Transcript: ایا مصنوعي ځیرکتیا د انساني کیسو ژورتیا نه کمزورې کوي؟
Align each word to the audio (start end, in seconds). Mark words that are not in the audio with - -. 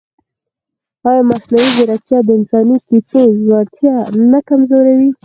ایا 1.07 1.21
مصنوعي 1.29 1.69
ځیرکتیا 1.75 2.19
د 2.25 2.29
انساني 2.37 2.77
کیسو 2.87 3.21
ژورتیا 3.43 3.95
نه 4.31 4.39
کمزورې 4.47 4.93
کوي؟ 4.97 5.09